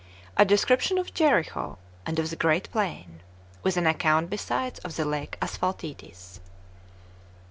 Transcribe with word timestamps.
A 0.35 0.43
Description 0.45 0.97
Of 0.97 1.13
Jericho, 1.13 1.77
And 2.07 2.17
Of 2.17 2.31
The 2.31 2.35
Great 2.35 2.71
Plain; 2.71 3.21
With 3.61 3.77
An 3.77 3.85
Account 3.85 4.31
Besides 4.31 4.79
Of 4.79 4.95
The 4.95 5.05
Lake 5.05 5.37
Asphaltites. 5.43 6.39